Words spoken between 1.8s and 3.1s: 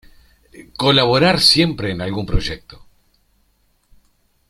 en algún proyecto.